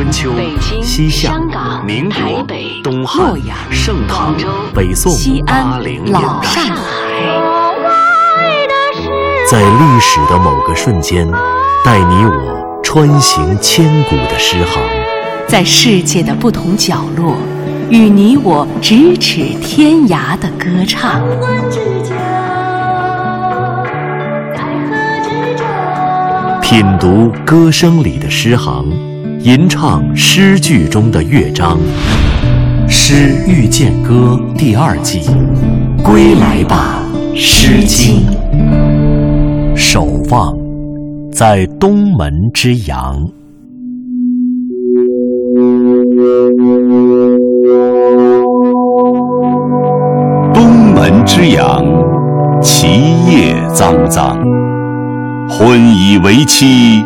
[0.00, 0.32] 春秋、
[0.80, 1.38] 西夏、
[1.84, 2.42] 民国、
[2.82, 3.38] 东汉、
[3.70, 4.34] 盛唐、
[4.74, 5.12] 北宋、
[5.44, 6.48] 八零年代，
[9.46, 11.30] 在历史的某个瞬间，
[11.84, 14.82] 带你我穿行千古的诗行；
[15.46, 17.36] 在世界的不同角落，
[17.90, 21.20] 与你我咫尺天涯的歌唱。
[26.62, 28.86] 品读歌声里的诗行，
[29.42, 31.78] 吟唱诗句中的乐章，
[32.88, 35.20] 《诗遇见歌》第二季，
[36.02, 37.02] 《归来吧，
[37.34, 38.26] 诗经》。
[39.74, 40.54] 守望，
[41.32, 43.26] 在东门之阳。
[50.52, 51.82] 东门之阳，
[52.60, 52.86] 其
[53.26, 54.38] 叶苍苍。
[55.48, 57.02] 婚以为期，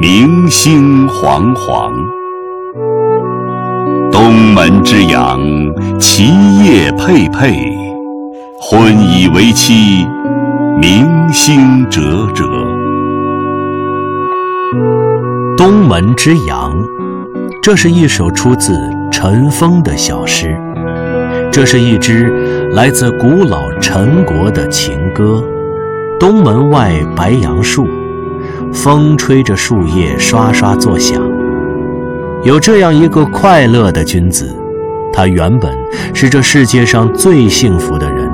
[0.00, 1.92] 明星煌煌。
[4.10, 5.38] 东门之阳，
[5.98, 6.24] 其
[6.64, 7.70] 叶佩佩。
[8.58, 10.06] 婚以为期，
[10.80, 12.02] 明星灼
[12.34, 12.48] 灼。
[15.54, 16.72] 东门之阳，
[17.62, 18.72] 这是一首出自
[19.10, 20.58] 陈风的小诗，
[21.52, 25.44] 这是一支来自古老陈国的情歌。
[26.18, 27.86] 东门外白杨树，
[28.72, 31.20] 风吹着树叶刷刷作响。
[32.42, 34.56] 有这样一个快乐的君子，
[35.12, 35.72] 他原本
[36.14, 38.30] 是这世界上最幸福的人。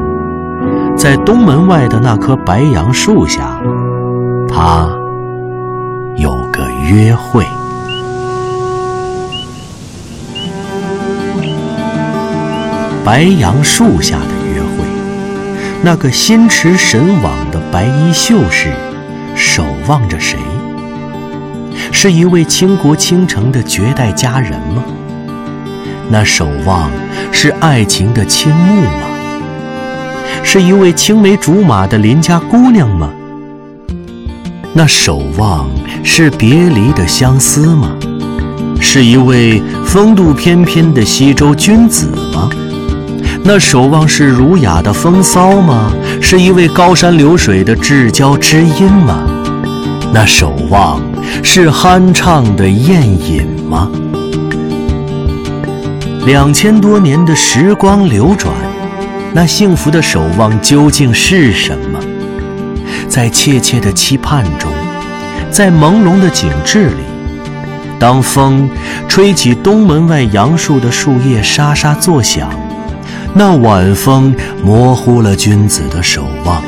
[0.96, 3.60] 在东门外的那棵白杨树下，
[4.48, 4.88] 他
[6.16, 7.44] 有个约会。
[13.04, 14.84] 白杨树下的约会。
[15.82, 18.72] 那个心驰神往的白衣秀士，
[19.34, 20.38] 守望着谁？
[21.92, 24.82] 是一位倾国倾城的绝代佳人吗？
[26.08, 26.90] 那守望
[27.32, 29.06] 是爱情的倾慕吗？
[30.42, 33.10] 是一位青梅竹马的邻家姑娘吗？
[34.72, 35.68] 那守望
[36.04, 37.90] 是别离的相思吗？
[38.80, 42.48] 是一位风度翩翩的西周君子吗？
[43.42, 45.92] 那守望是儒雅的风骚吗？
[46.20, 49.22] 是一位高山流水的至交知音吗？
[50.12, 51.00] 那守望
[51.42, 53.90] 是酣畅的宴饮吗？
[56.24, 58.52] 两千多年的时光流转，
[59.32, 62.00] 那幸福的守望究竟是什么？
[63.08, 64.70] 在切切的期盼中，
[65.50, 67.02] 在朦胧的景致里，
[67.98, 68.68] 当风
[69.06, 72.48] 吹起东门外杨树的树叶沙沙作响。
[73.34, 74.34] 那晚风
[74.64, 76.62] 模糊了君子的守望，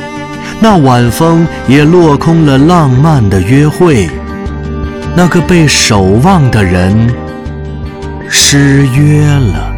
[0.60, 4.08] 那晚风也落空了浪漫的约会。
[5.16, 7.12] 那个被守望的人
[8.28, 9.72] 失约了。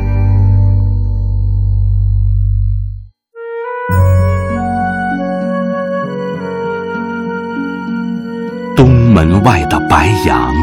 [8.77, 10.55] 东门外的白杨，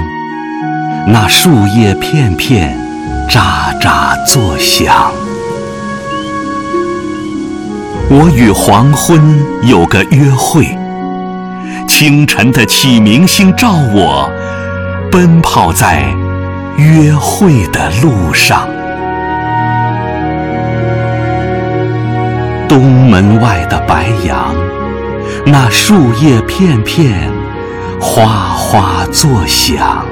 [1.08, 2.76] 那树叶片片，
[3.30, 5.12] 喳喳作响。
[8.10, 9.22] 我与黄昏
[9.64, 10.66] 有个约会，
[11.90, 14.32] 清晨的启明星照我，
[15.12, 16.06] 奔跑在
[16.78, 18.66] 约会的路上。
[22.70, 24.56] 东门外的白杨，
[25.46, 27.30] 那树叶片片，
[28.00, 30.06] 哗哗作响。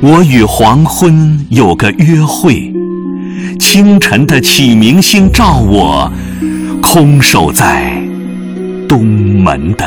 [0.00, 2.71] 我与黄昏有个约会。
[3.62, 6.12] 清晨的启明星照我，
[6.82, 7.96] 空守在
[8.86, 9.86] 东门的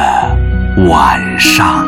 [0.90, 1.86] 晚上。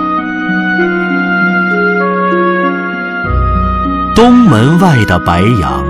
[4.14, 5.84] 东门外的白杨，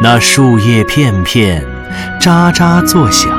[0.00, 1.64] 那树叶片片，
[2.20, 3.32] 喳喳作响。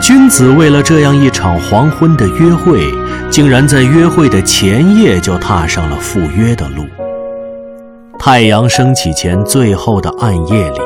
[0.00, 2.90] 君子为了这样一场黄昏的约会，
[3.28, 6.86] 竟然在约会的前夜就踏上了赴约的路。
[8.22, 10.80] 太阳升起前最后的暗夜里，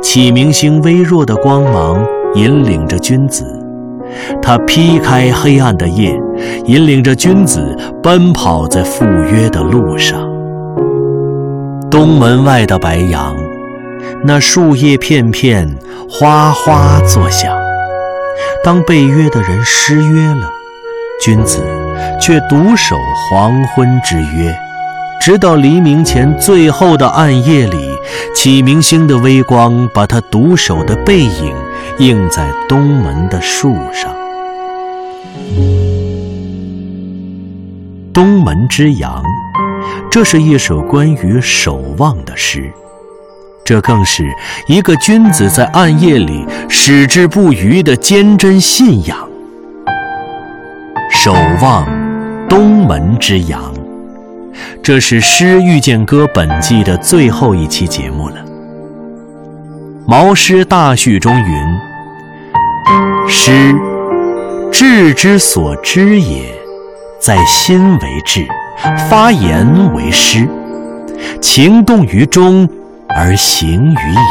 [0.00, 3.44] 启明星微弱的光芒引领着君子，
[4.40, 6.16] 他劈开黑暗的夜，
[6.66, 10.20] 引领着君子奔跑在赴约的路上。
[11.90, 13.34] 东门外的白杨，
[14.24, 15.76] 那树叶片片，
[16.08, 17.52] 哗哗作响。
[18.62, 20.48] 当被约的人失约了，
[21.20, 21.64] 君子
[22.20, 22.96] 却独守
[23.28, 24.56] 黄昏之约。
[25.20, 27.90] 直到黎明前最后的暗夜里，
[28.34, 31.54] 启明星的微光把他独守的背影
[31.98, 34.10] 映在东门的树上。
[38.14, 39.22] 东门之阳，
[40.10, 42.72] 这是一首关于守望的诗，
[43.62, 44.24] 这更是
[44.68, 49.18] 一个君子在暗夜里矢志不渝的坚贞信仰。
[51.10, 51.86] 守望
[52.48, 53.60] 东门之阳，
[54.82, 58.36] 这是《诗遇见歌》本季的最后一期节目了。
[60.06, 61.80] 《毛诗大序》中云
[63.28, 63.74] ：“诗，
[64.72, 66.42] 志之所知也，
[67.20, 68.46] 在心为志。”
[69.10, 70.48] 发言为诗，
[71.38, 72.66] 情动于中
[73.06, 74.24] 而行于言。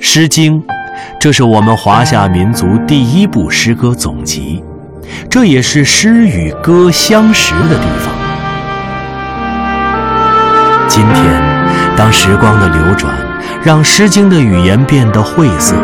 [0.08, 0.62] 《诗经》，
[1.18, 4.62] 这是我们华夏民族第一部诗歌总集，
[5.28, 8.14] 这也是诗与歌相识的地方。
[10.88, 11.24] 今天，
[11.96, 13.12] 当时光的流转
[13.62, 15.74] 让《诗经》的语言变得晦涩。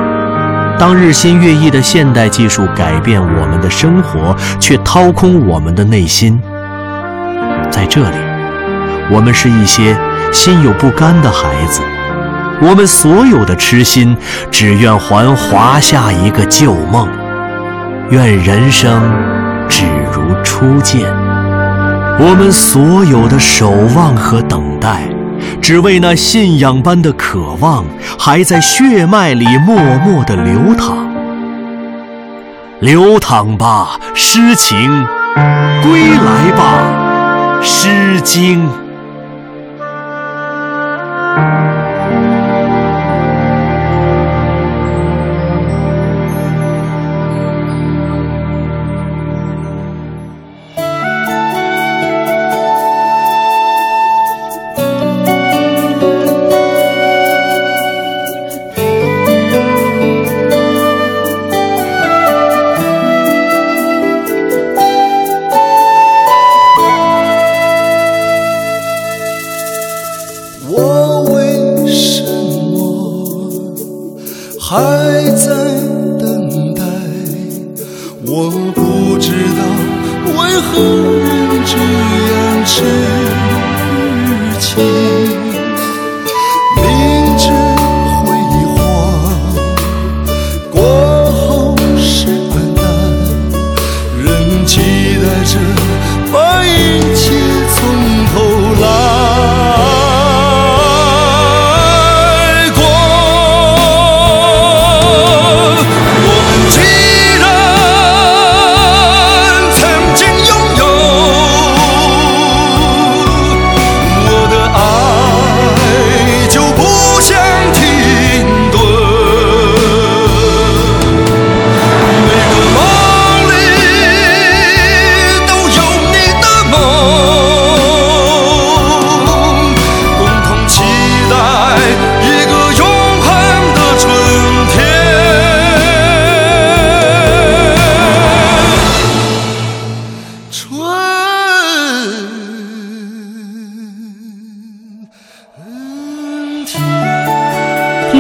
[0.78, 6.40] 当日新月异的现代技术改变我们的生活，却掏空我们的内心。
[7.70, 8.16] 在这里，
[9.10, 9.96] 我们是一些
[10.32, 11.82] 心有不甘的孩子，
[12.60, 14.16] 我们所有的痴心，
[14.50, 17.06] 只愿还华夏一个旧梦，
[18.10, 19.00] 愿人生
[19.68, 21.02] 只如初见。
[22.18, 25.08] 我们所有的守望和等待。
[25.60, 27.84] 只为那信仰般的渴望，
[28.18, 31.08] 还在血脉里默默的流淌。
[32.80, 34.76] 流淌吧，诗情；
[35.82, 38.68] 归来吧，诗经。
[74.72, 74.78] 还
[75.36, 75.52] 在
[76.18, 76.82] 等待，
[78.24, 79.60] 我不知道
[80.24, 80.32] 为
[80.62, 81.28] 何人
[81.66, 82.32] 这样
[82.64, 82.72] 痴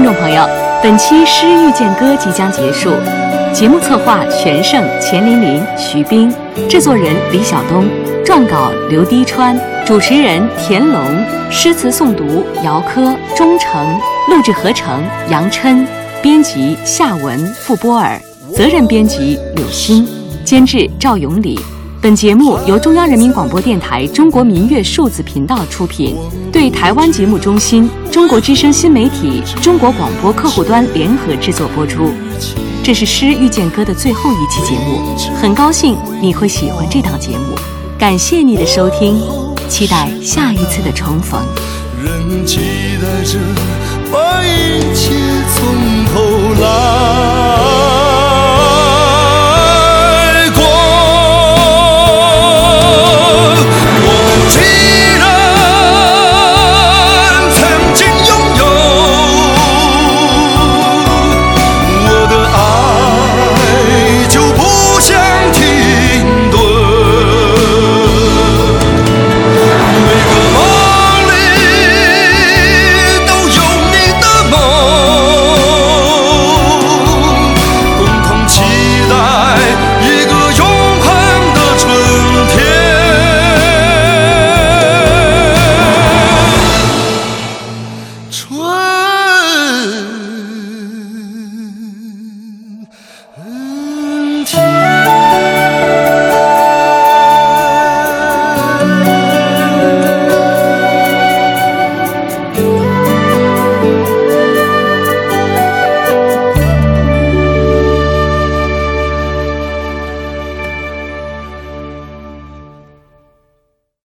[0.02, 0.44] 听众朋友，
[0.82, 2.90] 本期《诗遇见歌》即将结束，
[3.54, 6.28] 节目策划全胜、钱琳琳、徐冰，
[6.68, 7.86] 制作人李晓东，
[8.24, 9.56] 撰稿刘滴川，
[9.86, 11.00] 主持人田龙，
[11.52, 13.96] 诗词诵读姚科、钟诚，
[14.28, 15.86] 录制合成杨琛，
[16.20, 18.20] 编辑夏文、傅波尔，
[18.56, 20.04] 责任编辑柳鑫，
[20.44, 21.60] 监制赵永礼。
[22.02, 26.16] 本节目由中央人民广播电台中国民乐数字频道出品，
[26.50, 32.12] 对台湾节目中心、中国之声新媒体、中国广播客户端联合制作播出。
[32.82, 37.54] 这是《诗遇见歌》的最后一期节目，很高兴你会喜欢这档节目，
[37.96, 39.22] 感谢你的收听，
[39.68, 41.40] 期待下一次的重逢。
[42.02, 42.58] 仍期
[43.00, 43.38] 待着
[44.10, 45.14] 把一切
[45.54, 47.91] 从头来。